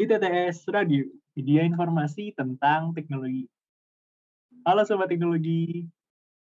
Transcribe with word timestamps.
ITTS 0.00 0.64
Radio, 0.72 1.04
media 1.36 1.68
informasi 1.68 2.32
tentang 2.32 2.96
teknologi. 2.96 3.44
Halo 4.64 4.88
Sobat 4.88 5.12
Teknologi, 5.12 5.84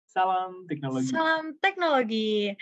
salam 0.06 0.70
teknologi. 0.70 1.10
Salam 1.10 1.58
teknologi. 1.58 2.54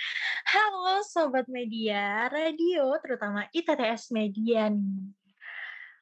Halo 0.48 1.04
Sobat 1.04 1.52
Media, 1.52 2.32
radio 2.32 2.96
terutama 3.04 3.52
ITTS 3.52 4.16
Media 4.16 4.72
nih. 4.72 5.12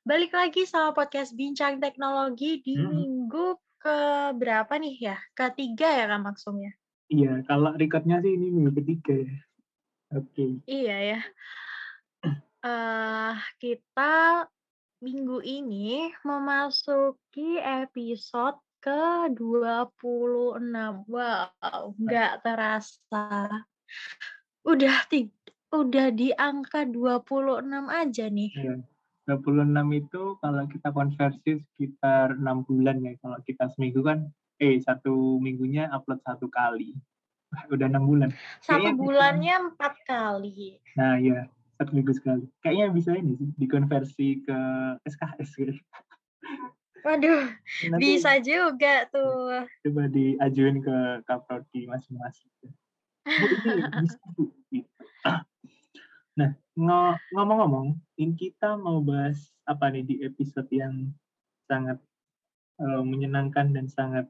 Balik 0.05 0.37
lagi 0.37 0.69
sama 0.69 0.93
podcast 0.93 1.33
Bincang 1.33 1.81
Teknologi 1.81 2.61
di 2.61 2.77
Hmm. 2.77 2.93
minggu 2.93 3.57
ke 3.81 3.99
berapa 4.37 4.69
nih 4.77 4.95
ya? 5.01 5.17
Ketiga 5.33 5.89
ya 5.97 6.05
Kak 6.13 6.21
maksudnya? 6.21 6.71
Iya, 7.09 7.41
kalau 7.49 7.73
recordnya 7.73 8.21
sih 8.21 8.37
ini 8.37 8.53
minggu 8.53 8.77
ketiga 8.85 9.17
ya. 9.17 9.33
Oke. 10.13 10.61
Iya 10.69 10.97
ya. 11.17 11.19
Eh 12.59 13.35
kita 13.57 14.45
minggu 14.99 15.39
ini 15.47 16.11
memasuki 16.27 17.55
episode 17.59 18.59
ke-26. 18.83 20.59
Wow, 21.07 21.95
nggak 21.95 22.33
terasa. 22.43 23.47
Udah 24.67 24.97
udah 25.71 26.07
di 26.11 26.35
angka 26.35 26.83
26 26.83 27.87
aja 27.87 28.25
nih. 28.27 28.51
Iya. 28.55 28.75
26 29.29 29.71
itu 29.93 30.41
kalau 30.41 30.65
kita 30.65 30.89
konversi 30.89 31.61
sekitar 31.61 32.35
6 32.35 32.65
bulan 32.65 32.97
ya. 33.05 33.13
Kalau 33.21 33.37
kita 33.45 33.69
seminggu 33.71 34.01
kan, 34.01 34.25
eh 34.57 34.81
satu 34.81 35.37
minggunya 35.37 35.87
upload 35.93 36.19
satu 36.25 36.49
kali. 36.49 36.97
Udah 37.69 37.87
6 37.87 38.03
bulan. 38.03 38.29
Satu 38.59 38.83
Kayaknya 38.83 38.93
bulannya 38.97 39.55
empat 39.69 39.93
kali. 40.03 40.81
Nah 40.97 41.21
iya, 41.21 41.45
satu 41.79 41.95
minggu 41.95 42.11
sekali. 42.11 42.43
Kayaknya 42.59 42.85
bisa 42.91 43.15
ini 43.15 43.39
sih, 43.39 43.49
dikonversi 43.55 44.43
ke 44.43 44.57
SKS 45.07 45.49
gitu. 45.55 45.73
Waduh, 46.99 47.47
Nanti 47.87 48.19
bisa 48.19 48.35
juga 48.43 49.07
tuh. 49.07 49.63
coba 49.87 50.03
diajuin 50.11 50.83
ke 50.83 50.97
kaprodi 51.23 51.87
masing-masing. 51.87 52.51
Bu. 54.35 54.51
Gitu. 54.67 54.91
Nah, 56.35 56.55
ngo- 56.75 57.19
ngomong-ngomong, 57.31 57.95
ini 58.19 58.35
kita 58.35 58.75
mau 58.75 58.99
bahas 58.99 59.39
apa 59.63 59.87
nih 59.91 60.03
di 60.03 60.15
episode 60.27 60.67
yang 60.71 61.15
sangat 61.71 61.99
eh, 62.79 63.03
menyenangkan 63.03 63.71
dan 63.71 63.87
sangat 63.87 64.27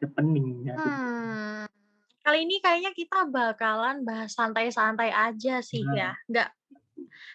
happening 0.00 0.64
ya. 0.64 0.76
Hmm. 0.76 1.68
Kali 2.22 2.46
ini 2.46 2.62
kayaknya 2.62 2.94
kita 2.94 3.26
bakalan 3.26 4.06
bahas 4.06 4.30
santai-santai 4.32 5.10
aja 5.10 5.58
sih 5.58 5.82
Nah. 5.82 5.94
ya. 5.94 6.10
Nggak 6.30 6.48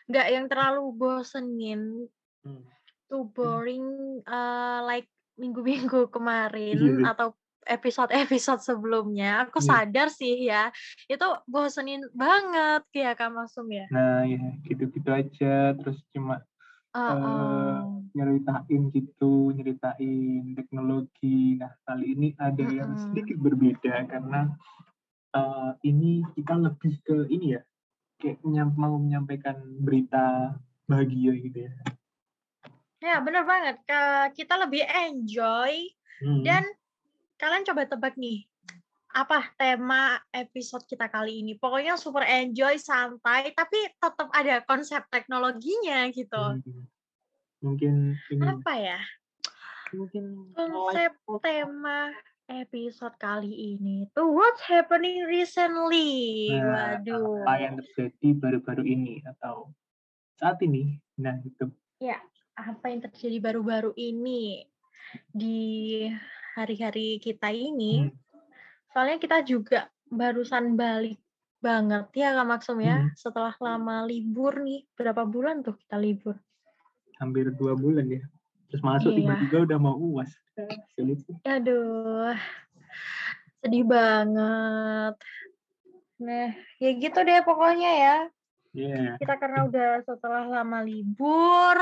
nggak 0.07 0.27
yang 0.31 0.45
terlalu 0.47 0.83
bosenin, 0.95 2.07
Hmm. 2.47 2.63
too 3.11 3.27
boring 3.27 3.83
eh, 4.23 4.79
like 4.83 5.07
minggu-minggu 5.35 6.07
kemarin 6.15 7.03
Iya. 7.03 7.11
atau 7.11 7.35
episode-episode 7.67 8.63
sebelumnya. 8.63 9.43
Aku 9.43 9.59
Iya. 9.59 9.67
sadar 9.83 10.07
sih 10.07 10.47
ya, 10.47 10.71
itu 11.05 11.27
bosenin 11.45 11.99
banget 12.15 12.87
ya 12.95 13.11
Kak 13.11 13.27
Masum 13.27 13.67
ya. 13.67 13.83
Nah, 13.91 14.23
ya 14.23 14.39
gitu-gitu 14.63 15.11
aja. 15.11 15.75
Terus 15.75 15.99
cuma 16.15 16.39
Heeh. 16.97 17.73
nyeritain 18.17 18.81
gitu, 18.89 19.53
nyeritain 19.53 20.57
teknologi. 20.57 21.61
Nah, 21.61 21.69
kali 21.85 22.17
ini 22.17 22.27
ada 22.41 22.65
yang 22.65 22.97
Mm-mm. 22.97 23.03
sedikit 23.13 23.37
berbeda 23.37 24.09
karena 24.09 24.49
eh, 25.37 25.71
ini 25.85 26.25
kita 26.33 26.57
lebih 26.57 26.97
ke 27.05 27.29
ini 27.29 27.53
ya, 27.53 27.61
kayak 28.17 28.41
mau 28.73 28.97
menyampaikan 28.97 29.61
berita 29.85 30.57
bahagia 30.89 31.37
gitu 31.37 31.69
ya. 31.69 31.73
Ya, 32.97 33.21
bener 33.21 33.45
banget. 33.45 33.77
Kita 34.33 34.57
lebih 34.57 34.81
enjoy 34.81 35.93
Hmm. 36.17 36.41
dan 36.41 36.65
kalian 37.37 37.61
coba 37.69 37.85
tebak 37.85 38.17
nih, 38.17 38.49
apa 39.13 39.53
tema 39.53 40.17
episode 40.33 40.81
kita 40.89 41.05
kali 41.05 41.45
ini? 41.45 41.53
Pokoknya 41.61 41.93
super 41.93 42.25
enjoy, 42.25 42.81
santai, 42.81 43.53
tapi 43.53 43.77
tetap 44.01 44.33
ada 44.33 44.65
konsep 44.65 45.05
teknologinya 45.13 46.09
gitu. 46.09 46.57
Hmm. 46.57 46.89
Mungkin 47.61 48.15
ini 48.29 48.43
Apa 48.45 48.73
ya? 48.77 48.99
mungkin 49.95 50.51
Konsep 50.51 51.15
live 51.15 51.39
tema 51.39 52.11
episode 52.47 53.15
kali 53.19 53.75
ini 53.75 54.07
tuh 54.15 54.31
what's 54.31 54.63
happening 54.63 55.23
recently. 55.27 56.51
Nah, 56.55 56.99
Waduh. 56.99 57.43
apa 57.43 57.53
yang 57.59 57.73
terjadi 57.79 58.29
baru-baru 58.39 58.83
ini 58.87 59.19
atau 59.23 59.71
saat 60.39 60.59
ini. 60.63 60.99
Nah, 61.19 61.35
itu. 61.43 61.67
Apa 62.57 62.89
yang 62.89 63.05
terjadi 63.05 63.37
baru-baru 63.37 63.93
ini 63.99 64.65
di 65.29 66.03
hari-hari 66.57 67.21
kita 67.21 67.53
ini? 67.53 68.07
Hmm. 68.07 68.15
Soalnya 68.95 69.17
kita 69.21 69.45
juga 69.45 69.93
barusan 70.09 70.73
balik 70.73 71.21
banget 71.61 72.09
ya 72.17 72.33
Kak 72.33 72.47
Maksum 72.47 72.79
ya. 72.81 72.97
Hmm. 73.05 73.13
Setelah 73.13 73.53
lama 73.61 74.07
libur 74.07 74.57
nih. 74.63 74.87
Berapa 74.97 75.27
bulan 75.27 75.61
tuh 75.61 75.77
kita 75.77 76.01
libur? 76.01 76.33
Hampir 77.17 77.49
dua 77.53 77.73
bulan 77.77 78.07
ya. 78.09 78.23
Terus 78.67 78.81
masuk 78.83 79.15
Iya. 79.15 79.17
tiba-tiba 79.23 79.57
udah 79.63 79.79
mau 79.79 79.95
uas. 79.95 80.31
Sulit 80.95 81.19
sih. 81.23 81.35
Aduh. 81.47 82.35
Sedih 83.63 83.85
banget. 83.87 85.15
Nah, 86.17 86.49
ya 86.81 86.89
gitu 86.97 87.19
deh 87.21 87.41
pokoknya 87.45 87.91
ya. 87.93 88.17
Iya. 88.75 89.15
Kita 89.21 89.33
karena 89.39 89.65
udah 89.69 89.89
setelah 90.03 90.43
lama 90.45 90.79
libur. 90.83 91.77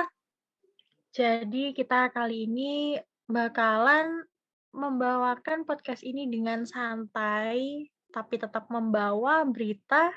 Jadi 1.16 1.72
kita 1.72 2.12
kali 2.12 2.46
ini 2.48 3.00
bakalan 3.26 4.28
membawakan 4.76 5.64
podcast 5.64 6.04
ini 6.04 6.28
dengan 6.28 6.68
santai 6.68 7.88
tapi 8.12 8.36
tetap 8.40 8.68
membawa 8.72 9.44
berita 9.48 10.12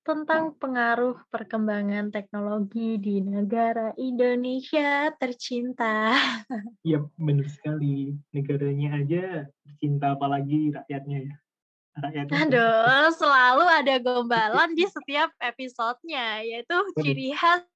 tentang 0.00 0.56
pengaruh 0.56 1.20
perkembangan 1.28 2.08
teknologi 2.08 2.96
di 2.96 3.20
negara 3.20 3.92
Indonesia 4.00 5.12
tercinta. 5.20 6.16
Iya, 6.86 7.04
benar 7.20 7.46
sekali. 7.52 8.16
Negaranya 8.32 9.04
aja 9.04 9.44
cinta 9.76 10.16
apalagi 10.16 10.72
rakyatnya 10.72 11.28
ya. 11.28 11.34
Rakyatnya. 12.00 12.36
Aduh, 12.48 13.08
selalu 13.12 13.64
ada 13.68 13.94
gombalan 14.06 14.72
di 14.72 14.88
setiap 14.88 15.28
episodenya, 15.36 16.40
yaitu 16.40 16.76
ciri 16.96 17.36
khas 17.36 17.68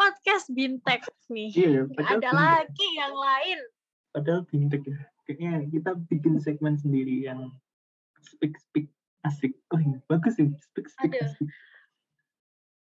podcast 0.00 0.48
Bintek 0.48 1.04
nih. 1.28 1.52
Iya, 1.52 1.68
ya, 1.68 1.82
padahal 1.92 2.16
ada 2.16 2.16
bintek. 2.16 2.32
lagi 2.40 2.88
yang 2.96 3.14
lain. 3.14 3.58
Padahal 4.16 4.40
bintek 4.48 4.82
ya. 4.88 4.98
Kayaknya 5.28 5.52
kita 5.68 5.90
bikin 6.08 6.34
segmen 6.40 6.74
sendiri 6.80 7.28
yang 7.28 7.52
speak 8.24 8.56
speak 8.56 8.88
asik. 9.22 9.52
Oh 9.70 9.80
iya, 9.80 9.98
bagus 10.06 10.36
sih. 10.36 10.48
Speak 10.60 10.86
speak 10.88 11.12
Aduh. 11.16 11.26
asik. 11.26 11.48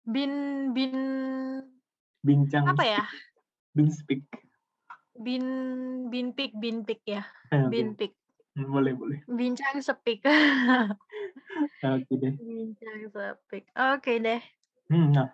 Bin 0.02 0.32
bin 0.74 0.94
Bincang. 2.22 2.66
apa 2.66 2.82
ya? 2.82 3.04
Bin 3.74 3.90
speak. 3.90 4.26
Bin 5.14 5.44
binpik 6.08 6.56
binpik 6.56 7.02
ya. 7.04 7.22
Eh, 7.52 7.62
oke. 7.62 7.70
Binpik. 7.70 8.12
Hmm, 8.52 8.68
Boleh, 8.68 8.92
boleh. 8.92 9.18
Bincang 9.24 9.80
sepik. 9.80 10.20
Oke 11.82 12.12
deh. 12.20 12.36
Bincang 12.36 12.98
sepik. 13.08 13.64
Oke 13.72 14.20
deh. 14.20 14.40
Hmm, 14.92 15.08
nah, 15.08 15.32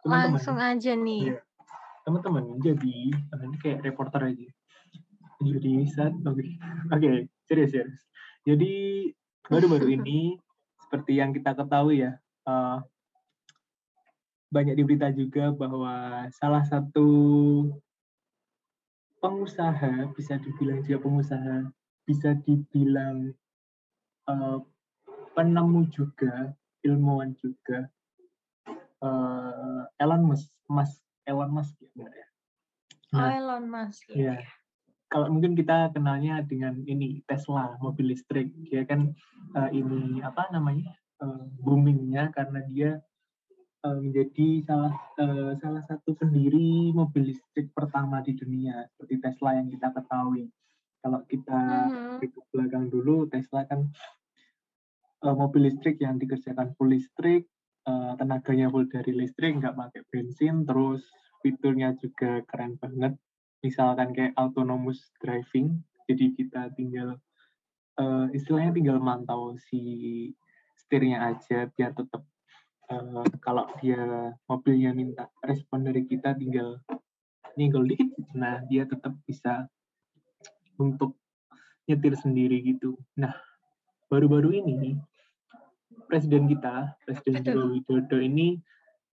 teman-teman. 0.00 0.40
Langsung 0.40 0.56
aja 0.56 0.92
nih. 0.96 1.36
Iya. 1.36 1.40
Teman-teman, 2.06 2.56
jadi 2.62 3.12
ini 3.12 3.56
kayak 3.60 3.82
reporter 3.84 4.30
aja. 4.30 4.46
Jadi 5.42 5.72
saat 5.90 6.16
oke. 6.16 6.44
Oke, 6.96 7.28
serius 7.44 7.70
serius. 7.74 8.00
Jadi 8.46 8.72
baru-baru 9.50 9.88
ini 9.98 10.38
seperti 10.86 11.18
yang 11.18 11.34
kita 11.34 11.54
ketahui 11.54 12.06
ya, 12.06 12.12
eh, 12.46 12.78
banyak 14.50 14.78
diberita 14.78 15.10
juga 15.10 15.50
bahwa 15.50 16.26
salah 16.30 16.62
satu 16.62 17.08
pengusaha 19.18 20.12
bisa 20.14 20.38
dibilang 20.38 20.86
juga 20.86 20.98
pengusaha, 21.02 21.56
bisa 22.06 22.38
dibilang 22.46 23.34
eh, 24.30 24.58
penemu 25.34 25.80
juga, 25.90 26.54
ilmuwan 26.86 27.34
juga, 27.38 27.90
eh, 29.02 29.82
Elon 29.98 30.22
Musk, 30.30 30.50
Mas 30.70 31.02
Elon 31.26 31.50
Musk 31.50 31.74
ya 31.82 31.90
benar 31.94 32.14
ya. 32.14 32.28
Oh, 33.14 33.18
Nah, 33.22 33.30
Elon 33.38 33.64
Musk. 33.70 34.02
ya. 34.10 34.14
Iya. 34.14 34.36
Kalau 35.06 35.30
mungkin 35.30 35.54
kita 35.54 35.94
kenalnya 35.94 36.42
dengan 36.42 36.82
ini 36.82 37.22
Tesla 37.24 37.78
mobil 37.78 38.10
listrik, 38.10 38.50
ya 38.66 38.82
kan 38.82 39.14
eh, 39.54 39.70
ini 39.72 40.18
apa 40.20 40.50
namanya 40.50 40.90
eh, 41.22 41.42
boomingnya 41.62 42.34
karena 42.34 42.60
dia 42.66 42.90
eh, 43.86 43.98
menjadi 44.02 44.66
salah 44.66 44.94
eh, 45.22 45.52
salah 45.62 45.82
satu 45.86 46.10
pendiri 46.18 46.90
mobil 46.90 47.30
listrik 47.30 47.70
pertama 47.70 48.18
di 48.20 48.34
dunia 48.34 48.82
seperti 48.90 49.22
Tesla 49.22 49.54
yang 49.54 49.70
kita 49.70 49.94
ketahui. 49.94 50.50
Kalau 50.98 51.22
kita 51.30 51.62
Mhm. 51.86 52.18
ke 52.26 52.40
belakang 52.50 52.90
dulu, 52.90 53.30
Tesla 53.30 53.62
kan 53.62 53.86
eh, 55.22 55.34
mobil 55.38 55.70
listrik 55.70 56.02
yang 56.02 56.18
dikerjakan 56.18 56.74
full 56.74 56.90
listrik, 56.90 57.46
eh, 57.86 58.12
tenaganya 58.18 58.66
full 58.68 58.90
dari 58.90 59.14
listrik, 59.14 59.54
nggak 59.62 59.78
pakai 59.78 60.02
bensin, 60.10 60.66
terus 60.66 61.06
fiturnya 61.46 61.94
juga 61.94 62.42
keren 62.42 62.74
banget. 62.82 63.14
Misalkan 63.66 64.14
kayak 64.14 64.38
autonomous 64.38 65.10
driving, 65.18 65.82
jadi 66.06 66.30
kita 66.38 66.70
tinggal 66.78 67.18
uh, 67.98 68.30
istilahnya 68.30 68.70
tinggal 68.70 69.02
mantau 69.02 69.58
si 69.58 70.30
setirnya 70.78 71.34
aja 71.34 71.66
biar 71.74 71.90
tetap 71.98 72.22
uh, 72.94 73.26
kalau 73.42 73.66
dia 73.82 74.30
mobilnya 74.46 74.94
minta 74.94 75.26
respon 75.42 75.82
dari 75.82 76.06
kita 76.06 76.38
tinggal 76.38 76.78
nyenggol 77.58 77.82
dikit, 77.90 78.14
nah 78.38 78.62
dia 78.70 78.86
tetap 78.86 79.18
bisa 79.26 79.66
untuk 80.78 81.18
nyetir 81.90 82.14
sendiri 82.14 82.62
gitu. 82.62 82.94
Nah, 83.18 83.34
baru-baru 84.06 84.62
ini 84.62 84.94
presiden 86.06 86.46
kita, 86.46 86.94
Presiden 87.02 87.42
Joko 87.42 87.66
Widodo 87.74 88.18
ini 88.22 88.60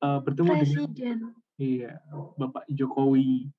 uh, 0.04 0.22
bertemu 0.22 0.52
presiden. 0.54 0.86
dengan 0.94 1.18
iya 1.58 1.98
Bapak 2.36 2.68
Jokowi. 2.70 3.50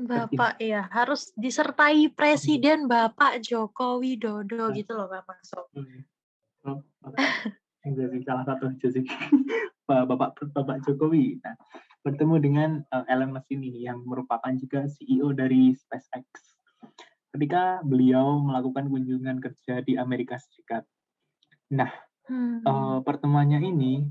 Bapak 0.00 0.56
ya 0.60 0.88
harus 0.88 1.32
disertai 1.36 2.08
Presiden 2.12 2.88
Bapak 2.88 3.44
Joko 3.44 4.00
Widodo 4.00 4.68
nah. 4.68 4.74
gitu 4.76 4.92
loh 4.96 5.06
Pak 5.08 5.24
Masuk. 5.28 5.66
Oh, 6.64 6.78
enggak 7.84 8.08
sih 8.12 8.22
salah 8.24 8.44
satu 8.44 8.68
aja 8.68 8.88
sih 8.92 9.04
Bapak 9.88 10.38
Bapak 10.54 10.86
Jokowi. 10.86 11.40
Nah, 11.42 11.56
bertemu 12.06 12.34
dengan 12.38 12.70
uh, 12.94 13.04
Elon 13.10 13.34
Musk 13.34 13.50
ini 13.50 13.84
yang 13.84 14.04
merupakan 14.06 14.52
juga 14.54 14.86
CEO 14.86 15.34
dari 15.34 15.74
SpaceX. 15.74 16.26
Ketika 17.30 17.82
beliau 17.82 18.38
melakukan 18.42 18.90
kunjungan 18.90 19.38
kerja 19.38 19.82
di 19.82 19.98
Amerika 19.98 20.38
Serikat. 20.38 20.86
Nah, 21.74 21.90
hmm. 22.26 22.66
uh, 22.66 22.98
pertemuannya 23.02 23.62
ini 23.62 24.06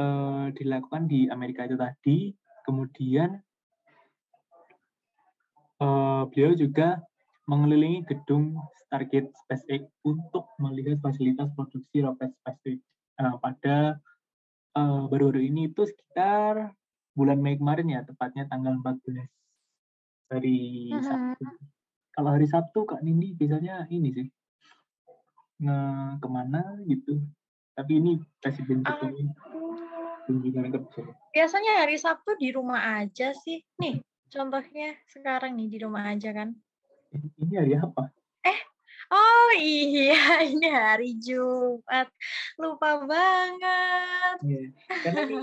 uh, 0.00 0.48
dilakukan 0.52 1.08
di 1.08 1.28
Amerika 1.28 1.64
itu 1.64 1.76
tadi. 1.76 2.18
Kemudian 2.64 3.36
uh, 5.80 6.28
beliau 6.30 6.52
juga 6.54 7.00
mengelilingi 7.50 8.06
gedung 8.08 8.56
Stargate 8.86 9.32
SpaceX 9.44 9.90
untuk 10.06 10.46
melihat 10.62 11.00
fasilitas 11.02 11.50
produksi 11.56 12.04
roket 12.04 12.30
SpaceX 12.42 12.78
uh, 13.20 13.36
pada 13.42 13.98
baru-baru 15.06 15.38
uh, 15.38 15.46
ini 15.46 15.70
itu 15.70 15.86
sekitar 15.86 16.74
bulan 17.14 17.38
Mei 17.38 17.54
kemarin 17.54 17.86
ya, 17.86 18.00
tepatnya 18.02 18.50
tanggal 18.50 18.74
14 18.82 19.22
hari 20.34 20.90
-huh. 20.90 21.02
Sabtu. 21.02 21.46
Kalau 22.14 22.30
hari 22.30 22.46
Sabtu 22.46 22.80
Kak 22.86 23.02
Nindi 23.02 23.34
biasanya 23.34 23.86
ini 23.90 24.10
sih 24.14 24.26
nge 25.62 25.78
ke 26.18 26.28
mana 26.30 26.62
gitu. 26.86 27.22
Tapi 27.74 27.98
ini 27.98 28.22
presiden 28.38 28.86
Jokowi 28.86 29.30
kunjungan 30.26 30.70
kerja. 30.70 31.02
Biasanya 31.34 31.86
hari 31.86 31.98
Sabtu 31.98 32.38
di 32.38 32.54
rumah 32.54 33.02
aja 33.02 33.34
sih. 33.34 33.62
Nih, 33.82 33.98
contohnya 34.34 34.98
sekarang 35.06 35.54
nih 35.54 35.68
di 35.70 35.78
rumah 35.78 36.10
aja 36.10 36.34
kan. 36.34 36.50
Ini 37.14 37.54
hari 37.54 37.72
apa? 37.78 38.10
Eh, 38.42 38.60
oh 39.14 39.50
iya, 39.54 40.42
ini 40.50 40.66
hari 40.66 41.14
Jumat. 41.22 42.10
Lupa 42.58 43.06
banget. 43.06 44.36
Iya, 44.42 44.60
karena 45.06 45.20
ini 45.30 45.36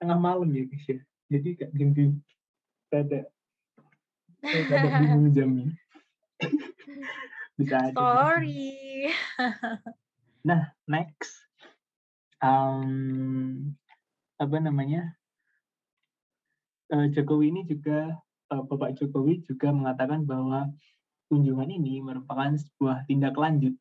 tengah 0.00 0.18
malam 0.18 0.48
ya 0.48 0.64
guys 0.64 0.86
ya. 0.88 0.98
Jadi 1.28 1.48
gak 1.60 1.70
ganti 1.76 2.02
ada 2.88 3.20
ada 4.40 4.76
bingung 5.04 5.28
jamnya. 5.36 5.68
Bisa 7.60 7.76
aja. 7.76 7.92
Sorry. 7.92 9.12
nah, 10.40 10.72
next. 10.88 11.44
Um, 12.40 13.76
apa 14.40 14.56
namanya? 14.56 15.12
Uh, 16.88 17.12
Jokowi 17.12 17.52
ini 17.52 17.68
juga 17.68 18.16
Bapak 18.48 18.96
Jokowi 18.96 19.44
juga 19.44 19.68
mengatakan 19.70 20.24
bahwa 20.24 20.72
kunjungan 21.28 21.68
ini 21.68 22.00
merupakan 22.00 22.56
sebuah 22.56 23.04
tindak 23.04 23.36
lanjut 23.36 23.76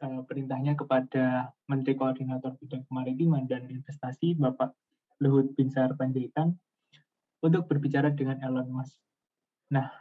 uh, 0.00 0.24
perintahnya 0.24 0.72
kepada 0.72 1.52
Menteri 1.68 1.92
Koordinator 1.94 2.56
Bidang 2.56 2.88
Kemaritiman 2.88 3.44
dan 3.44 3.68
Investasi 3.68 4.40
Bapak 4.40 4.72
Luhut 5.20 5.52
Binsar 5.52 5.92
Panjaitan 5.94 6.56
untuk 7.44 7.68
berbicara 7.68 8.08
dengan 8.10 8.40
Elon 8.40 8.72
Musk. 8.72 8.96
Nah, 9.70 9.92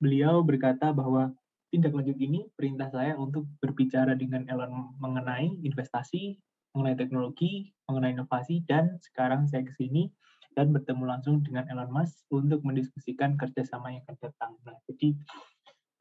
beliau 0.00 0.40
berkata 0.40 0.90
bahwa 0.96 1.30
tindak 1.68 1.92
lanjut 1.92 2.16
ini 2.16 2.48
perintah 2.54 2.88
saya 2.88 3.18
untuk 3.20 3.44
berbicara 3.60 4.16
dengan 4.16 4.46
Elon 4.48 4.94
mengenai 5.02 5.60
investasi, 5.60 6.38
mengenai 6.72 6.96
teknologi, 6.96 7.70
mengenai 7.90 8.16
inovasi, 8.16 8.64
dan 8.64 8.96
sekarang 9.04 9.44
saya 9.50 9.66
ke 9.66 9.74
sini 9.76 10.08
dan 10.54 10.70
bertemu 10.70 11.04
langsung 11.04 11.42
dengan 11.42 11.66
Elon 11.66 11.90
Musk 11.90 12.30
untuk 12.30 12.62
mendiskusikan 12.62 13.34
kerjasama 13.34 13.90
yang 13.90 14.02
akan 14.06 14.16
datang. 14.22 14.52
Nah, 14.62 14.78
jadi 14.86 15.08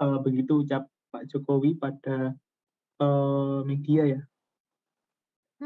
uh, 0.05 0.17
begitu 0.21 0.61
ucap 0.61 0.85
Pak 1.09 1.29
Jokowi 1.29 1.77
pada 1.77 2.38
uh, 3.01 3.61
media 3.65 4.17
ya 4.17 4.21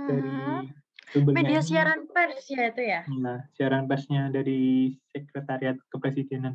dari 0.05 0.29
hmm. 0.29 1.33
media 1.33 1.59
siaran 1.63 2.05
pers 2.11 2.45
ya 2.51 2.69
itu 2.69 2.81
ya. 2.83 3.01
Nah, 3.09 3.47
siaran 3.57 3.89
persnya 3.89 4.29
dari 4.29 4.93
Sekretariat 5.09 5.79
Kepresidenan, 5.89 6.53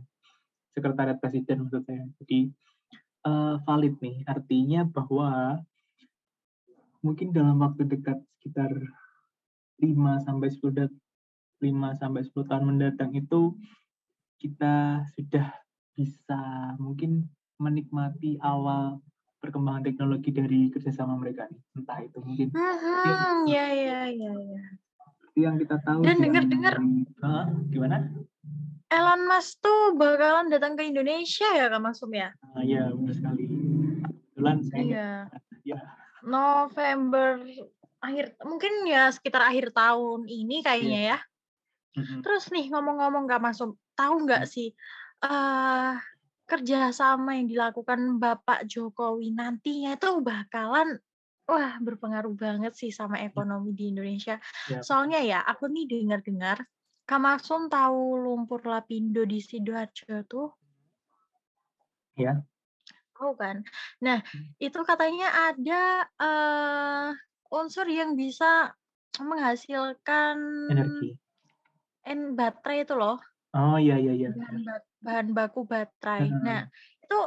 Sekretariat 0.76 1.18
Presiden 1.18 1.66
maksud 1.66 1.82
saya. 1.82 2.04
Jadi 2.22 2.52
uh, 3.26 3.58
valid 3.66 3.98
nih. 3.98 4.22
Artinya 4.28 4.86
bahwa 4.86 5.58
mungkin 7.02 7.34
dalam 7.34 7.58
waktu 7.58 7.88
dekat 7.88 8.22
sekitar 8.38 8.70
5 9.82 10.26
sampai 10.28 10.48
10 10.54 11.01
5 11.62 12.00
sampai 12.02 12.26
10 12.26 12.50
tahun 12.50 12.64
mendatang 12.66 13.14
itu 13.14 13.54
kita 14.42 15.06
sudah 15.14 15.46
bisa 15.94 16.40
mungkin 16.82 17.30
menikmati 17.62 18.42
awal 18.42 18.98
perkembangan 19.38 19.86
teknologi 19.86 20.34
dari 20.34 20.60
kerjasama 20.74 21.14
mereka 21.14 21.46
nih. 21.46 21.62
Entah 21.78 21.98
itu 22.02 22.18
mungkin. 22.22 22.48
Hmm, 22.50 23.46
ya, 23.46 23.66
ya, 23.70 23.98
ya, 24.10 24.30
ya. 24.34 24.62
Yang 25.38 25.66
kita 25.66 25.76
tahu. 25.86 26.02
Dan 26.02 26.18
dengar-dengar. 26.18 26.74
gimana? 27.70 28.10
Elon 28.92 29.24
Musk 29.24 29.64
tuh 29.64 29.96
bakalan 29.96 30.52
datang 30.52 30.76
ke 30.76 30.84
Indonesia 30.84 31.48
ya 31.56 31.72
Kak 31.72 31.80
Masum 31.80 32.12
ya? 32.12 32.28
Ah, 32.52 32.60
iya, 32.60 32.92
benar 32.92 33.14
sekali. 33.16 33.48
Kebetulan 34.36 34.58
saya 34.68 34.82
iya. 34.84 35.10
ya. 35.64 35.78
November 36.22 37.40
akhir 38.02 38.36
mungkin 38.44 38.84
ya 38.84 39.08
sekitar 39.14 39.48
akhir 39.48 39.72
tahun 39.72 40.28
ini 40.28 40.60
kayaknya 40.60 41.00
iya. 41.08 41.16
ya. 41.16 41.31
Mm-hmm. 41.92 42.20
Terus 42.24 42.44
nih 42.48 42.66
ngomong-ngomong 42.72 43.24
Kak 43.28 43.40
Masum, 43.42 43.76
tahu 43.92 44.24
nggak 44.24 44.44
mm. 44.44 44.50
sih 44.50 44.68
uh, 45.24 45.96
kerjasama 46.48 47.36
yang 47.36 47.48
dilakukan 47.48 48.20
Bapak 48.20 48.64
Jokowi 48.68 49.32
nantinya 49.32 49.96
itu 49.96 50.20
bakalan 50.20 51.00
wah 51.48 51.74
berpengaruh 51.82 52.32
banget 52.38 52.72
sih 52.72 52.88
sama 52.94 53.20
ekonomi 53.20 53.76
di 53.76 53.92
Indonesia. 53.92 54.40
Yep. 54.72 54.82
Soalnya 54.84 55.20
ya 55.20 55.38
aku 55.44 55.68
nih 55.68 55.84
dengar-dengar 55.90 56.64
Kamasum 57.02 57.66
tahu 57.66 58.14
lumpur 58.14 58.62
lapindo 58.62 59.26
di 59.26 59.42
Sidoarjo 59.42 60.22
tuh? 60.24 60.48
Ya. 62.14 62.46
Tahu 63.18 63.34
kan? 63.34 63.66
Nah, 64.00 64.22
hmm. 64.22 64.56
itu 64.62 64.80
katanya 64.86 65.28
ada 65.50 65.82
uh, 66.22 67.08
unsur 67.50 67.90
yang 67.90 68.14
bisa 68.14 68.70
menghasilkan 69.18 70.38
energi. 70.70 71.18
En 72.06 72.34
baterai 72.34 72.82
itu 72.82 72.94
loh. 72.98 73.18
Oh 73.52 73.76
iya 73.76 74.00
iya 74.00 74.12
iya. 74.16 74.30
Bahan, 74.32 74.82
bahan 75.04 75.28
baku 75.36 75.68
baterai. 75.68 76.32
Hmm. 76.32 76.42
Nah, 76.42 76.60
itu 77.04 77.18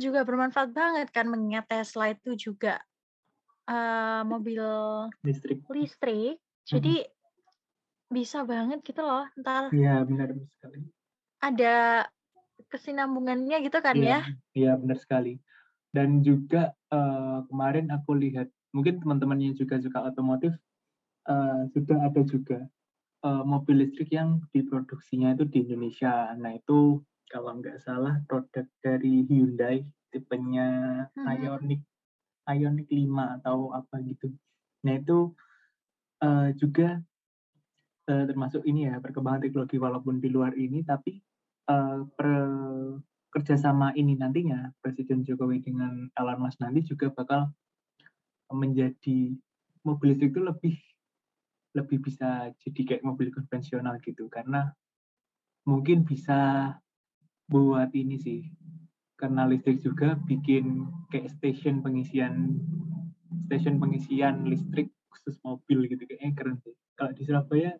juga 0.00 0.22
bermanfaat 0.24 0.70
banget 0.70 1.08
kan 1.10 1.26
mengingat 1.28 1.66
Tesla 1.68 2.10
itu 2.14 2.34
juga 2.38 2.80
uh, 3.70 4.22
mobil 4.26 4.62
listrik. 5.22 5.62
Listrik. 5.70 6.38
Jadi 6.66 7.06
hmm 7.06 7.18
bisa 8.10 8.42
banget 8.42 8.82
gitu 8.82 9.06
loh, 9.06 9.22
ntar 9.38 9.70
Iya, 9.70 10.02
benar 10.02 10.34
sekali. 10.34 10.82
ada 11.38 12.02
kesinambungannya 12.66 13.62
gitu 13.62 13.78
kan 13.78 13.94
Iya, 13.94 14.02
ya? 14.02 14.20
iya 14.50 14.72
benar 14.74 14.98
sekali. 14.98 15.38
Dan 15.94 16.18
juga 16.18 16.74
uh, 16.90 17.46
kemarin 17.46 17.86
aku 17.94 18.18
lihat, 18.18 18.50
mungkin 18.74 18.98
teman-teman 18.98 19.38
yang 19.38 19.54
juga 19.54 19.78
suka 19.78 20.10
otomotif 20.10 20.58
uh, 21.30 21.70
sudah 21.70 22.10
ada 22.10 22.18
juga 22.26 22.66
uh, 23.24 23.44
mobil 23.44 23.84
listrik 23.84 24.12
yang 24.12 24.40
diproduksinya 24.52 25.36
itu 25.36 25.44
di 25.48 25.64
Indonesia. 25.64 26.32
Nah 26.36 26.56
itu 26.56 27.00
kalau 27.30 27.60
nggak 27.60 27.78
salah 27.80 28.18
produk 28.26 28.66
dari 28.82 29.24
Hyundai 29.28 29.86
tipenya 30.10 30.68
hmm. 31.14 31.26
Ioniq 31.26 31.80
Ioniq 32.50 32.88
5 32.90 33.36
atau 33.40 33.70
apa 33.70 34.02
gitu. 34.02 34.34
Nah 34.82 34.98
itu 34.98 35.30
uh, 36.24 36.50
juga 36.58 36.98
uh, 38.10 38.24
termasuk 38.26 38.66
ini 38.66 38.90
ya 38.90 38.98
perkembangan 38.98 39.46
teknologi 39.46 39.78
walaupun 39.78 40.18
di 40.18 40.28
luar 40.32 40.56
ini 40.58 40.82
tapi 40.82 41.20
uh, 41.70 42.02
per 42.10 42.28
kerjasama 43.30 43.94
ini 43.94 44.18
nantinya 44.18 44.74
Presiden 44.82 45.22
Jokowi 45.22 45.62
dengan 45.62 46.10
Elon 46.18 46.42
Musk 46.42 46.58
nanti 46.58 46.82
juga 46.82 47.14
bakal 47.14 47.46
menjadi 48.50 49.38
mobil 49.86 50.18
listrik 50.18 50.34
itu 50.34 50.42
lebih 50.42 50.74
lebih 51.76 52.02
bisa 52.02 52.50
jadi 52.58 52.80
kayak 52.86 53.06
mobil 53.06 53.30
konvensional 53.30 53.98
gitu. 54.02 54.26
Karena 54.26 54.70
mungkin 55.66 56.02
bisa 56.02 56.72
buat 57.50 57.90
ini 57.92 58.16
sih 58.16 58.46
karena 59.18 59.44
listrik 59.44 59.84
juga 59.84 60.16
bikin 60.24 60.86
kayak 61.12 61.28
station 61.36 61.84
pengisian 61.84 62.56
station 63.44 63.76
pengisian 63.76 64.48
listrik 64.48 64.88
khusus 65.10 65.36
mobil 65.44 65.86
gitu. 65.86 66.02
Kayaknya 66.06 66.32
keren 66.34 66.56
sih. 66.62 66.74
Kalau 66.96 67.12
di 67.14 67.22
Surabaya 67.26 67.72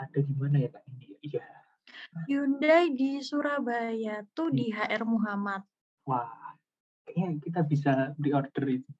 ada 0.00 0.18
di 0.20 0.34
mana 0.36 0.56
ya 0.64 0.68
kak? 0.72 0.84
Ini 0.88 1.06
iya. 1.24 1.44
Hyundai 2.26 2.90
di 2.94 3.22
Surabaya 3.22 4.24
tuh 4.34 4.50
di 4.50 4.72
HR 4.72 5.04
hmm. 5.04 5.10
Muhammad. 5.10 5.62
Wah 6.08 6.50
kayaknya 7.10 7.42
kita 7.42 7.60
bisa 7.66 7.92
di 8.14 8.30
order 8.30 8.64
itu 8.70 8.90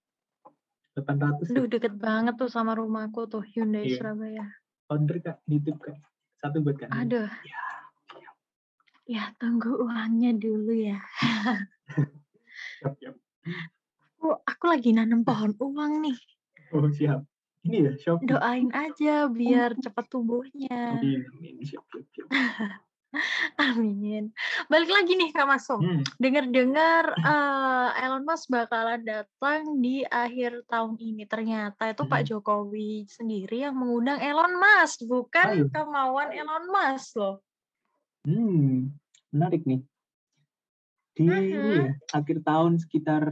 800 0.99 1.55
Duh 1.55 1.67
deket 1.71 1.95
banget 1.97 2.35
tuh 2.35 2.51
sama 2.51 2.75
rumahku 2.75 3.31
tuh 3.31 3.47
Hyundai 3.47 3.87
iya. 3.87 3.97
Surabaya 3.99 4.47
order 4.91 5.17
kak 5.23 5.39
YouTube 5.47 5.79
kak 5.79 5.97
satu 6.43 6.59
buat 6.61 6.77
kak 6.83 6.91
aduh 6.91 7.31
ya. 7.47 7.63
ya 9.07 9.25
tunggu 9.39 9.71
uangnya 9.87 10.35
dulu 10.35 10.75
ya 10.75 10.99
siap, 12.83 12.95
siap. 12.99 13.15
Aku, 14.19 14.37
aku 14.43 14.65
lagi 14.67 14.91
nanam 14.91 15.23
pohon 15.23 15.55
uang 15.63 16.03
nih 16.03 16.19
oh 16.75 16.91
siap 16.91 17.23
ini 17.63 17.87
ya 17.87 17.93
Shopee. 18.03 18.27
doain 18.27 18.69
aja 18.75 19.31
biar 19.31 19.79
cepat 19.79 20.11
tumbuhnya 20.11 20.99
amin 20.99 21.23
amin 21.39 21.55
siap 21.63 21.87
siap, 21.87 22.07
siap. 22.11 22.29
Amin. 23.59 24.31
Balik 24.71 24.91
lagi 24.91 25.19
nih 25.19 25.31
Kak 25.35 25.47
Masum. 25.47 25.81
Hmm. 25.83 26.03
Dengar-dengar 26.23 27.19
uh, 27.19 27.91
Elon 27.99 28.23
Musk 28.23 28.47
bakalan 28.51 29.03
datang 29.03 29.83
di 29.83 30.07
akhir 30.07 30.63
tahun 30.71 30.95
ini. 30.99 31.27
Ternyata 31.27 31.91
itu 31.91 32.07
hmm. 32.07 32.13
Pak 32.13 32.23
Jokowi 32.31 33.11
sendiri 33.11 33.67
yang 33.67 33.75
mengundang 33.75 34.23
Elon 34.23 34.55
Musk, 34.55 35.07
bukan 35.11 35.67
Ayo. 35.67 35.67
kemauan 35.75 36.31
Elon 36.31 36.67
Musk 36.71 37.19
loh. 37.19 37.37
Hmm, 38.23 38.95
menarik 39.35 39.67
nih. 39.67 39.83
Di 41.19 41.27
uh 41.27 41.35
-huh. 41.35 41.43
ya, 41.43 41.87
akhir 42.15 42.47
tahun 42.47 42.79
sekitar 42.79 43.27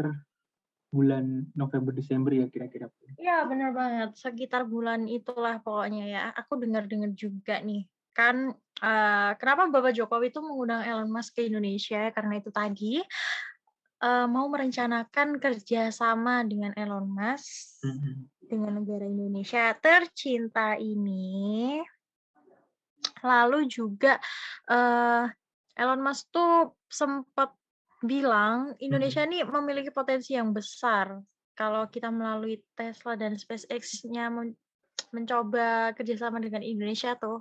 bulan 0.89 1.45
November 1.53 1.93
Desember 1.93 2.33
ya 2.33 2.49
kira-kira. 2.49 2.89
Iya 3.21 3.45
benar 3.45 3.77
banget 3.77 4.17
sekitar 4.17 4.65
bulan 4.65 5.05
itulah 5.07 5.61
pokoknya 5.61 6.05
ya. 6.09 6.23
Aku 6.35 6.57
dengar-dengar 6.57 7.13
juga 7.13 7.61
nih 7.61 7.85
kan 8.19 8.51
uh, 8.83 9.31
kenapa 9.39 9.71
Bapak 9.71 9.95
Jokowi 9.95 10.35
itu 10.35 10.43
mengundang 10.43 10.83
Elon 10.83 11.07
Musk 11.07 11.39
ke 11.39 11.47
Indonesia 11.47 12.11
karena 12.11 12.43
itu 12.43 12.51
tadi 12.51 12.99
uh, 14.03 14.27
mau 14.27 14.51
merencanakan 14.51 15.39
kerjasama 15.39 16.43
dengan 16.43 16.75
Elon 16.75 17.07
Musk 17.07 17.87
mm-hmm. 17.87 18.15
dengan 18.51 18.83
negara 18.83 19.07
Indonesia 19.07 19.71
tercinta 19.79 20.75
ini. 20.75 21.79
Lalu 23.23 23.71
juga 23.71 24.19
uh, 24.67 25.31
Elon 25.79 26.03
Musk 26.03 26.35
tuh 26.35 26.75
sempat 26.91 27.55
bilang 28.03 28.75
Indonesia 28.83 29.23
mm-hmm. 29.23 29.47
ini 29.47 29.55
memiliki 29.63 29.91
potensi 29.95 30.35
yang 30.35 30.51
besar 30.51 31.23
kalau 31.55 31.87
kita 31.87 32.11
melalui 32.11 32.59
Tesla 32.75 33.15
dan 33.15 33.39
SpaceX-nya 33.39 34.27
men 34.31 34.59
mencoba 35.09 35.97
kerjasama 35.97 36.37
dengan 36.37 36.61
Indonesia 36.61 37.17
tuh 37.17 37.41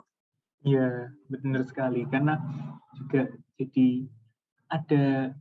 Iya, 0.68 1.16
benar 1.32 1.64
sekali. 1.64 2.04
Karena 2.12 2.36
juga 3.00 3.32
jadi 3.56 3.88
ada 4.68 5.32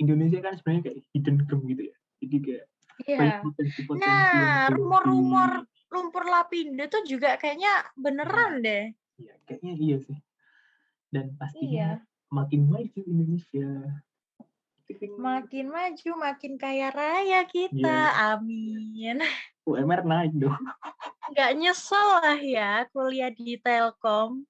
Indonesia 0.00 0.40
kan 0.40 0.56
sebenarnya 0.56 0.82
kayak 0.88 0.98
hidden 1.12 1.36
gem 1.44 1.60
gitu 1.68 1.82
ya. 1.92 1.96
Jadi 2.24 2.36
kayak 2.40 2.64
Iya. 3.02 3.42
Nah, 3.98 4.70
rumor-rumor 4.70 5.66
lumpur 5.92 6.24
lapindo 6.24 6.88
tuh 6.88 7.04
juga 7.04 7.36
kayaknya 7.36 7.84
beneran 7.98 8.60
iya. 8.60 8.64
deh. 8.64 8.84
Iya, 9.20 9.34
kayaknya 9.44 9.72
iya 9.76 9.96
sih. 10.00 10.18
Dan 11.12 11.36
pastinya 11.36 12.00
iya. 12.00 12.32
makin 12.32 12.60
maju 12.70 13.00
Indonesia. 13.04 13.70
Makin 15.02 15.66
maju, 15.72 16.10
makin 16.20 16.52
kaya 16.60 16.88
raya 16.92 17.44
kita. 17.48 18.12
Yeah. 18.12 18.36
Amin. 18.36 19.20
UMR 19.68 20.02
naik 20.04 20.32
dong. 20.36 20.58
Nggak 21.32 21.50
nyesel 21.60 22.08
lah 22.20 22.40
ya 22.40 22.84
kuliah 22.92 23.32
di 23.32 23.56
Telkom 23.56 24.44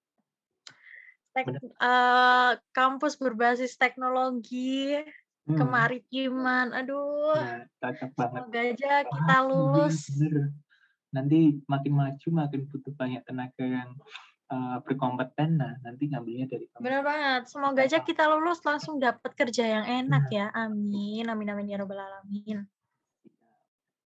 tek, 1.33 1.49
uh, 1.81 2.57
kampus 2.77 3.17
berbasis 3.17 3.77
teknologi, 3.81 5.01
hmm. 5.49 5.57
kemaritiman. 5.57 6.73
Aduh. 6.77 7.37
Nah, 7.37 7.65
banget. 7.81 8.12
Semoga 8.17 8.61
aja 8.61 8.93
kita 9.05 9.37
lulus. 9.49 9.99
Bener. 10.17 10.53
Nanti 11.12 11.61
makin 11.69 11.93
maju 11.93 12.29
makin 12.33 12.61
butuh 12.73 12.93
banyak 12.97 13.21
tenaga 13.29 13.65
yang 13.65 13.91
uh, 14.49 14.81
berkompeten. 14.85 15.61
Nah, 15.61 15.77
nanti 15.85 16.09
ngambilnya 16.09 16.47
dari 16.49 16.65
kampus. 16.73 16.85
Benar 16.85 17.03
banget. 17.05 17.43
Semoga 17.49 17.81
aja 17.85 17.99
kita 18.01 18.25
lulus 18.33 18.61
langsung 18.65 18.97
dapat 19.01 19.33
kerja 19.37 19.65
yang 19.81 19.85
enak 19.85 20.25
nah. 20.29 20.33
ya. 20.33 20.47
Amin. 20.57 21.29
Amin 21.29 21.49
amin 21.53 21.73
ya 21.73 21.81
robbal 21.81 22.01
alamin. 22.01 22.65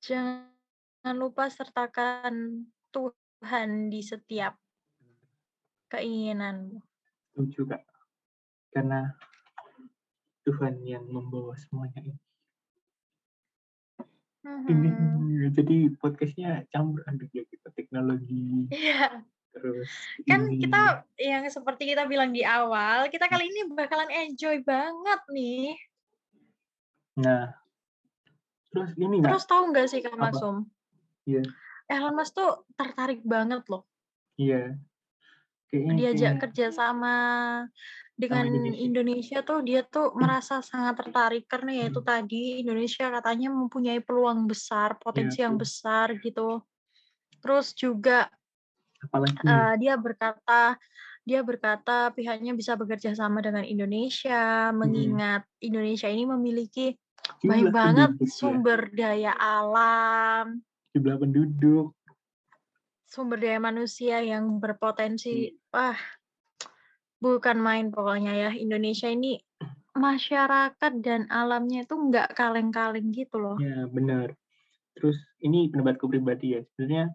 Jangan 0.01 1.17
lupa 1.17 1.53
sertakan 1.53 2.65
Tuhan 2.93 3.93
di 3.93 4.01
setiap 4.01 4.57
keinginanmu 5.91 6.90
setuju 7.41 7.73
kak 7.73 7.81
karena 8.77 9.17
Tuhan 10.45 10.85
yang 10.85 11.09
membawa 11.09 11.57
semuanya 11.57 12.05
ini. 12.05 12.21
Ini 14.45 14.89
mm-hmm. 14.93 15.53
jadi 15.57 15.77
podcastnya 15.97 16.69
campur 16.69 17.01
aduk 17.09 17.33
ya 17.33 17.45
kita 17.49 17.73
teknologi 17.73 18.69
iya. 18.73 19.25
terus 19.57 19.89
kan 20.29 20.49
ini. 20.49 20.65
kita 20.65 21.05
yang 21.17 21.45
seperti 21.49 21.93
kita 21.93 22.05
bilang 22.09 22.33
di 22.33 22.45
awal 22.45 23.09
kita 23.09 23.25
kali 23.25 23.49
ini 23.49 23.73
bakalan 23.73 24.13
enjoy 24.13 24.61
banget 24.61 25.21
nih. 25.33 25.81
Nah 27.25 27.57
terus 28.69 28.93
ini 29.01 29.25
terus 29.25 29.49
tahu 29.49 29.73
nggak 29.73 29.89
sih 29.89 30.05
kak 30.05 30.17
Masum 30.21 30.69
iya. 31.25 31.41
Elon 31.89 32.21
Musk 32.21 32.37
tuh 32.37 32.69
tertarik 32.77 33.25
banget 33.25 33.65
loh. 33.73 33.89
Iya 34.37 34.77
Kayaknya 35.71 35.95
diajak 35.95 36.33
kerja 36.43 36.67
sama 36.75 37.15
dengan 38.21 38.45
Indonesia. 38.53 38.85
Indonesia 38.85 39.39
tuh 39.41 39.59
dia 39.65 39.81
tuh 39.87 40.13
merasa 40.13 40.61
sangat 40.61 41.01
tertarik 41.01 41.49
karena 41.49 41.81
ya 41.81 41.85
itu 41.89 42.05
hmm. 42.05 42.11
tadi 42.11 42.43
Indonesia 42.61 43.07
katanya 43.09 43.49
mempunyai 43.49 44.01
peluang 44.05 44.45
besar, 44.45 44.99
iya, 44.99 45.01
potensi 45.01 45.39
yang 45.41 45.57
besar 45.57 46.21
gitu. 46.21 46.61
Terus 47.41 47.73
juga 47.73 48.29
Apalagi 49.01 49.41
uh, 49.49 49.75
dia 49.81 49.97
berkata 49.97 50.77
dia 51.25 51.41
berkata 51.41 52.13
pihaknya 52.13 52.53
bisa 52.53 52.77
bekerja 52.77 53.17
sama 53.17 53.41
dengan 53.41 53.65
Indonesia 53.65 54.69
hmm. 54.69 54.77
mengingat 54.77 55.43
Indonesia 55.65 56.09
ini 56.11 56.29
memiliki 56.29 56.99
banyak 57.41 57.73
banget 57.73 58.11
ya. 58.21 58.27
sumber 58.29 58.91
daya 58.91 59.33
alam, 59.39 60.61
jumlah 60.93 61.17
penduduk, 61.21 61.95
sumber 63.11 63.43
daya 63.43 63.59
manusia 63.59 64.23
yang 64.23 64.63
berpotensi 64.63 65.51
hmm. 65.51 65.75
wah 65.75 65.99
bukan 67.19 67.59
main 67.59 67.91
pokoknya 67.91 68.33
ya 68.33 68.51
Indonesia 68.55 69.11
ini 69.11 69.43
masyarakat 69.99 70.93
dan 71.03 71.27
alamnya 71.29 71.83
itu 71.83 71.95
nggak 71.99 72.39
kaleng-kaleng 72.39 73.11
gitu 73.11 73.37
loh. 73.43 73.59
Ya 73.59 73.85
benar. 73.91 74.33
Terus 74.95 75.19
ini 75.43 75.69
pendapatku 75.69 76.07
pribadi 76.07 76.55
ya 76.57 76.63
sebenarnya 76.73 77.11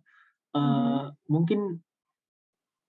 hmm. 0.53 0.59
uh, 0.59 1.03
mungkin 1.31 1.79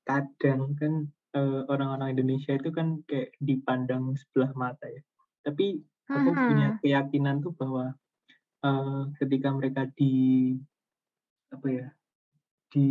kadang 0.02 0.74
kan 0.76 1.06
uh, 1.38 1.62
orang-orang 1.70 2.18
Indonesia 2.18 2.58
itu 2.58 2.74
kan 2.74 3.00
kayak 3.06 3.32
dipandang 3.38 4.18
sebelah 4.18 4.50
mata 4.58 4.86
ya. 4.90 5.00
Tapi 5.46 5.78
aku 6.10 6.30
hmm. 6.34 6.42
punya 6.50 6.68
keyakinan 6.82 7.40
tuh 7.40 7.54
bahwa 7.54 7.94
uh, 8.66 9.08
ketika 9.22 9.54
mereka 9.54 9.86
di 9.94 10.54
apa 11.54 11.66
ya 11.70 11.86
di 12.70 12.90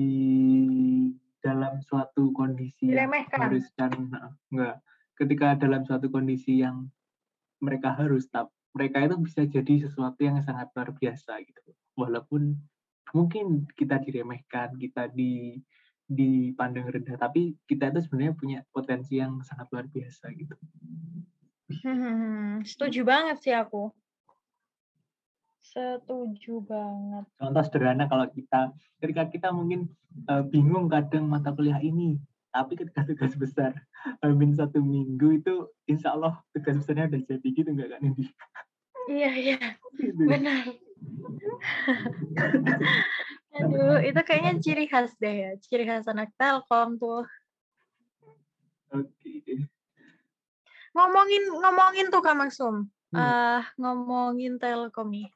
dalam 1.44 1.78
suatu 1.86 2.34
kondisi 2.34 2.90
yang 2.90 3.12
harus 3.12 3.70
dan 3.78 3.94
enggak. 4.50 4.82
Ketika 5.16 5.56
dalam 5.56 5.86
suatu 5.88 6.12
kondisi 6.12 6.66
yang 6.66 6.90
mereka 7.64 7.96
harus 7.96 8.28
tak 8.28 8.52
mereka 8.76 9.08
itu 9.08 9.16
bisa 9.24 9.42
jadi 9.48 9.88
sesuatu 9.88 10.20
yang 10.20 10.44
sangat 10.44 10.68
luar 10.76 10.92
biasa 10.92 11.40
gitu. 11.48 11.62
Walaupun 11.96 12.60
mungkin 13.16 13.64
kita 13.80 14.04
diremehkan 14.04 14.76
kita 14.76 15.08
di 15.14 15.64
dipandang 16.06 16.86
rendah 16.86 17.18
tapi 17.18 17.58
kita 17.66 17.90
itu 17.90 18.06
sebenarnya 18.06 18.34
punya 18.38 18.60
potensi 18.70 19.18
yang 19.18 19.42
sangat 19.42 19.72
luar 19.74 19.88
biasa 19.90 20.30
gitu. 20.38 20.56
Hmm, 21.82 22.62
setuju 22.62 23.02
banget 23.02 23.42
sih 23.42 23.56
aku 23.56 23.90
Setuju 25.76 26.64
banget. 26.64 27.28
Contoh 27.36 27.64
sederhana 27.68 28.08
kalau 28.08 28.24
kita, 28.32 28.72
ketika 29.04 29.28
kita 29.28 29.48
mungkin 29.52 29.92
uh, 30.32 30.40
bingung 30.48 30.88
kadang 30.88 31.28
mata 31.28 31.52
kuliah 31.52 31.84
ini, 31.84 32.16
tapi 32.56 32.80
ketika 32.80 33.04
tugas 33.12 33.36
besar, 33.36 33.76
hamin 34.24 34.56
satu 34.56 34.80
minggu 34.80 35.44
itu 35.44 35.68
insya 35.84 36.16
Allah 36.16 36.40
tugas 36.56 36.80
besarnya 36.80 37.12
udah 37.12 37.22
jadi 37.28 37.48
gitu 37.52 37.68
nggak 37.76 37.92
kan 37.92 38.02
ini? 38.08 38.26
Iya, 39.12 39.32
iya. 39.36 39.60
Gitu. 40.00 40.24
Benar. 40.24 40.64
Aduh, 43.60 44.00
itu 44.04 44.22
kayaknya 44.24 44.54
ciri 44.64 44.88
khas 44.88 45.12
deh 45.20 45.36
ya. 45.44 45.52
Ciri 45.60 45.84
khas 45.84 46.08
anak 46.08 46.32
Telkom 46.40 46.96
tuh. 46.96 47.28
Oke. 48.96 49.68
Ngomongin 50.96 51.44
ngomongin 51.60 52.08
tuh 52.08 52.24
Kak 52.24 52.40
Maksum, 52.40 52.88
Eee, 53.16 53.60
ngomongin 53.80 54.54
Telkom 54.62 55.08
nih. 55.16 55.28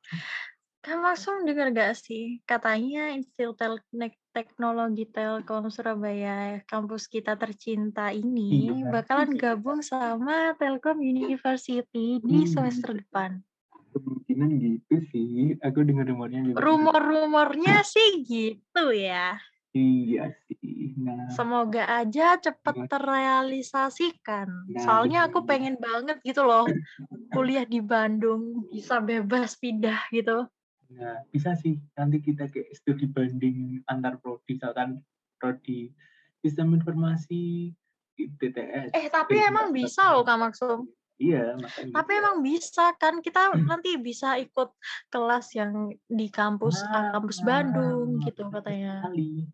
Kak 0.79 0.95
Maksum 1.03 1.43
dengar 1.47 1.67
nggak 1.75 1.91
sih, 1.99 2.39
katanya 2.47 3.11
Institut 3.11 3.59
Teknik 3.59 4.15
Teknologi 4.31 5.03
Telkom 5.11 5.67
Surabaya, 5.75 6.63
kampus 6.71 7.11
kita 7.11 7.35
tercinta 7.35 8.11
ini 8.15 8.79
Iya. 8.79 8.91
bakalan 8.93 9.31
gabung 9.43 9.79
sama 9.83 10.55
Telkom 10.59 11.03
University 11.03 12.23
di 12.23 12.39
Hmm. 12.43 12.47
semester 12.47 12.95
depan. 12.95 13.43
Kemungkinan 13.91 14.49
gitu 14.63 14.95
sih, 15.11 15.29
aku 15.65 15.83
juga 15.83 16.03
gitu. 16.29 16.55
Rumor-rumornya 16.57 17.75
sih 17.83 18.23
gitu 18.23 18.83
ya. 18.95 19.35
Iya 19.69 20.33
sih. 20.49 20.97
Nah, 20.97 21.29
Semoga 21.29 21.85
aja 21.85 22.41
cepet 22.41 22.75
Iya. 22.75 22.89
terrealisasikan. 22.89 24.47
Nah, 24.65 24.81
Soalnya 24.81 25.29
aku 25.29 25.45
pengen 25.45 25.77
banget 25.77 26.17
gitu 26.25 26.41
loh, 26.41 26.65
kuliah 27.37 27.69
di 27.69 27.77
Bandung, 27.77 28.65
bisa 28.73 28.97
bebas 28.97 29.53
pindah 29.61 30.09
gitu. 30.09 30.49
Nah, 30.89 31.21
bisa 31.29 31.53
sih 31.53 31.77
nanti 31.93 32.17
kita 32.17 32.49
kayak 32.49 32.73
studi 32.73 33.05
banding 33.05 33.85
antar 33.85 34.17
prodi, 34.17 34.57
misalkan 34.57 35.05
prodi 35.37 35.93
Sistem 36.41 36.73
Informasi, 36.73 37.69
ITTS. 38.17 38.89
Eh, 38.95 39.05
tapi 39.11 39.37
emang 39.37 39.69
bisa 39.69 40.09
loh 40.09 40.25
Kak 40.25 40.39
Maksum. 40.39 40.87
Iya, 41.19 41.59
makanya. 41.59 41.93
Tapi 41.99 42.11
emang 42.15 42.37
bisa 42.41 42.95
kan, 42.95 43.19
kita 43.19 43.51
nanti 43.69 43.99
bisa 43.99 44.39
ikut 44.39 44.71
kelas 45.11 45.51
yang 45.53 45.91
di 46.07 46.31
kampus 46.31 46.79
A, 46.89 47.11
kampus 47.11 47.43
Bandung 47.43 48.23
gitu 48.23 48.47
betul 48.47 48.55
katanya. 48.55 49.03
sekali. 49.03 49.45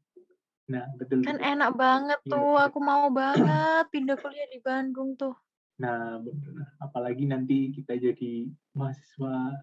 Nah, 0.66 0.86
betul. 0.98 1.22
Kan 1.22 1.38
betul. 1.38 1.52
enak 1.54 1.72
banget 1.76 2.20
Iya, 2.22 2.32
tuh, 2.32 2.50
betul. 2.54 2.66
aku 2.66 2.80
mau 2.82 3.06
banget 3.10 3.84
pindah 3.90 4.18
kuliah 4.18 4.48
di 4.50 4.60
Bandung 4.60 5.14
tuh. 5.14 5.36
Nah, 5.78 6.18
benar. 6.18 6.68
Apalagi 6.80 7.24
nanti 7.26 7.70
kita 7.70 7.94
jadi 7.94 8.48
mahasiswa 8.72 9.62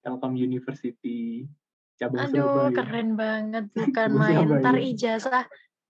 Telkom 0.00 0.34
University 0.34 1.44
cabang 1.98 2.30
Aduh, 2.30 2.46
Surabaya. 2.46 2.76
keren 2.78 3.08
banget, 3.12 3.64
bukan 3.74 4.10
main. 4.20 4.46
Ntar 4.46 4.72
Surabaya. 4.72 4.88
ijazah 4.88 5.44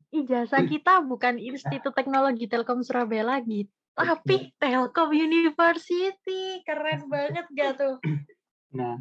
ijazah 0.08 0.62
kita 0.64 1.04
bukan 1.04 1.36
Institut 1.36 1.92
Teknologi 1.92 2.48
Telkom 2.48 2.80
Surabaya 2.80 3.36
lagi, 3.36 3.68
tapi 3.92 4.56
Telkom 4.56 5.12
University. 5.12 6.64
Keren 6.64 7.06
banget 7.06 7.46
gak 7.52 7.72
tuh? 7.76 7.96
Nah, 8.68 9.00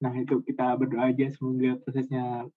nah 0.00 0.12
itu 0.16 0.40
kita 0.40 0.72
berdoa 0.72 1.12
aja 1.12 1.28
semoga 1.28 1.76
prosesnya 1.84 2.48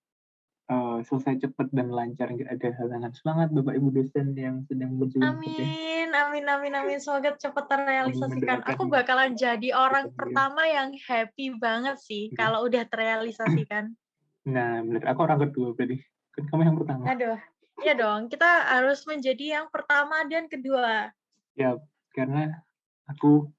eh, 0.70 0.98
selesai 1.02 1.42
cepat 1.42 1.68
dan 1.74 1.90
lancar, 1.90 2.30
nggak 2.30 2.50
ada 2.50 2.70
halangan. 2.78 3.12
Semangat 3.18 3.50
Bapak 3.50 3.74
Ibu 3.74 3.90
dosen 3.90 4.38
yang 4.38 4.62
sedang 4.70 5.02
berjuang. 5.02 5.26
Amin, 5.26 6.10
amin, 6.14 6.46
amin, 6.46 6.74
amin. 6.78 6.98
Semoga 7.02 7.34
cepat 7.34 7.66
terrealisasikan. 7.66 8.62
Aku 8.70 8.86
bakalan 8.86 9.34
jadi 9.34 9.74
orang 9.74 10.14
pertama 10.14 10.70
yang 10.70 10.94
happy 10.94 11.58
banget 11.58 11.98
sih 11.98 12.30
Iya. 12.30 12.38
kalau 12.38 12.70
udah 12.70 12.86
terrealisasikan. 12.86 13.98
Nah, 14.46 14.86
benar. 14.86 15.04
Aku 15.14 15.20
orang 15.26 15.40
kedua 15.50 15.74
berarti. 15.74 15.98
Kan 16.38 16.44
kamu 16.54 16.62
yang 16.70 16.78
pertama. 16.78 17.04
Aduh, 17.10 17.38
ya 17.82 17.94
dong. 17.98 18.30
Kita 18.30 18.50
harus 18.70 19.02
menjadi 19.10 19.62
yang 19.62 19.68
pertama 19.74 20.22
dan 20.30 20.46
kedua. 20.46 21.10
Ya, 21.58 21.76
karena 22.14 22.62
aku 23.10 23.50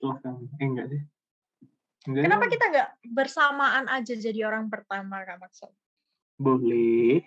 setelah 0.00 0.16
kamu. 0.24 0.42
Eh, 0.58 0.66
enggak 0.66 0.86
sih. 0.90 1.02
Enggak, 2.02 2.22
Kenapa 2.26 2.44
kita 2.50 2.64
nggak 2.66 2.88
bersamaan 3.14 3.86
aja 3.86 4.14
jadi 4.18 4.40
orang 4.50 4.66
pertama, 4.66 5.22
Kak 5.22 5.38
Maksud? 5.38 5.70
Boleh. 6.42 7.22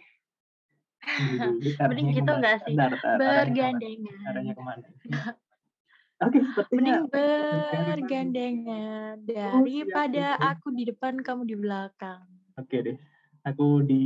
Mending 1.89 2.09
gitu 2.17 2.31
nggak 2.31 2.55
sih? 2.65 2.75
Bergandengan. 2.75 4.23
Arahnya 4.27 4.53
ke 4.53 4.63
mana? 4.63 4.87
Oke, 6.23 6.39
sepertinya 6.47 7.03
Mending 7.03 7.03
Bergandengan. 7.11 7.97
bergandengan 7.99 9.15
Oh, 9.19 9.61
daripada 9.63 10.25
siap. 10.39 10.51
aku 10.55 10.67
di 10.71 10.83
depan, 10.87 11.13
kamu 11.19 11.41
di 11.43 11.55
belakang. 11.59 12.23
Oke 12.55 12.77
deh. 12.81 12.97
Aku 13.45 13.85
di 13.85 14.03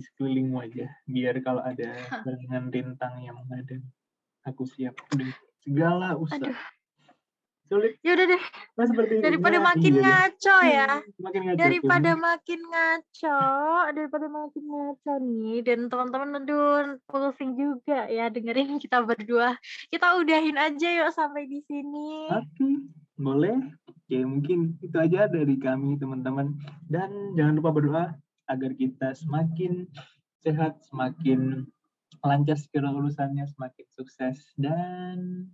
sekelilingmu 0.00 0.56
aja. 0.56 0.88
Biar 1.04 1.36
kalau 1.44 1.60
ada 1.60 1.90
halangan 2.24 2.70
rintang 2.72 3.20
yang 3.20 3.36
menghadang, 3.36 3.82
aku 4.46 4.64
siap 4.64 4.96
dengan 5.12 5.34
segala 5.60 6.16
usaha. 6.16 6.38
Aduh. 6.40 6.56
Sulit. 7.70 8.02
Ya 8.02 8.18
udah 8.18 8.26
deh, 8.26 8.42
Nah, 8.74 8.86
seperti 8.90 9.12
daripada 9.22 9.62
nah, 9.62 9.64
makin 9.70 9.94
iya 9.94 9.94
deh. 9.94 10.02
ngaco 10.02 10.56
ya. 10.66 10.88
Makin 11.22 11.40
ngaco, 11.46 11.60
daripada 11.62 12.10
tuh. 12.10 12.18
makin 12.18 12.60
ngaco, 12.66 13.40
daripada 13.94 14.26
makin 14.26 14.64
ngaco 14.66 15.12
nih, 15.22 15.58
dan 15.62 15.80
teman-teman 15.86 16.30
aduh 16.42 16.98
pusing 17.06 17.54
juga 17.54 18.10
ya 18.10 18.26
dengerin 18.26 18.82
kita 18.82 19.06
berdua. 19.06 19.54
Kita 19.86 20.18
udahin 20.18 20.58
aja 20.58 20.88
yuk 20.98 21.14
sampai 21.14 21.46
di 21.46 21.62
sini. 21.62 22.26
Oke, 22.34 22.90
boleh. 23.14 23.54
Oke, 23.86 24.18
mungkin 24.26 24.74
itu 24.82 24.96
aja 24.98 25.30
dari 25.30 25.54
kami 25.54 25.94
teman-teman. 25.94 26.58
Dan 26.90 27.38
jangan 27.38 27.54
lupa 27.54 27.70
berdoa 27.70 28.04
agar 28.50 28.74
kita 28.74 29.14
semakin 29.14 29.86
sehat, 30.42 30.82
semakin 30.90 31.70
lancar 32.26 32.58
segala 32.58 32.90
urusannya, 32.98 33.46
semakin 33.46 33.86
sukses. 33.94 34.42
Dan 34.58 35.46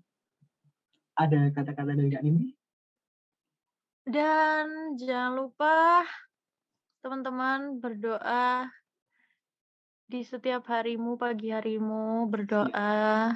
ada 1.17 1.49
kata-kata 1.51 1.97
dari 1.97 2.13
Kak 2.13 2.23
Nindi? 2.23 2.53
Dan 4.07 4.95
jangan 5.01 5.33
lupa 5.35 6.07
teman-teman 7.03 7.83
berdoa 7.83 8.71
di 10.07 10.23
setiap 10.23 10.71
harimu, 10.71 11.19
pagi 11.19 11.51
harimu 11.51 12.31
berdoa 12.31 13.35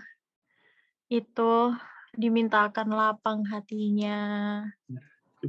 itu 1.11 1.75
dimintakan 2.15 2.95
lapang 2.95 3.43
hatinya, 3.51 4.63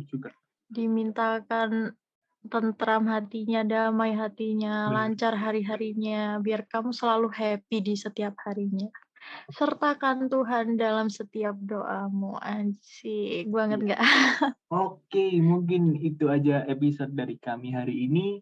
juga. 0.10 0.34
dimintakan 0.66 1.94
tentram 2.50 3.06
hatinya, 3.06 3.62
damai 3.62 4.18
hatinya, 4.18 4.90
Benar. 4.90 5.14
lancar 5.14 5.34
hari-harinya, 5.38 6.42
biar 6.42 6.66
kamu 6.66 6.90
selalu 6.90 7.30
happy 7.30 7.78
di 7.86 7.94
setiap 7.94 8.34
harinya. 8.42 8.90
Sertakan 9.52 10.28
Tuhan 10.28 10.76
dalam 10.76 11.08
setiap 11.12 11.54
doamu, 11.60 12.38
anjing 12.42 13.48
banget 13.52 13.80
nggak? 13.86 14.02
Oke, 14.72 15.38
mungkin 15.40 15.96
itu 16.00 16.28
aja 16.32 16.66
episode 16.66 17.14
dari 17.14 17.38
kami 17.38 17.74
hari 17.76 18.10
ini. 18.10 18.42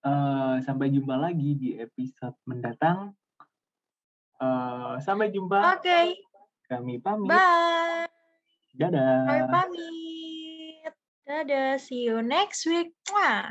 Eh, 0.00 0.56
sampai 0.64 0.88
jumpa 0.88 1.12
lagi 1.18 1.56
di 1.60 1.76
episode 1.76 2.36
mendatang. 2.48 3.12
Eh, 4.40 4.94
sampai 5.04 5.28
jumpa. 5.28 5.76
Oke, 5.76 6.16
Kami 6.70 7.02
pamit. 7.02 7.28
bye. 7.28 8.08
Dadah. 8.72 9.26
Kami 9.26 9.44
pamit. 9.50 10.92
Dadah, 11.26 11.76
see 11.76 12.06
you 12.08 12.22
next 12.22 12.64
week. 12.64 12.94
Mwah. 13.10 13.50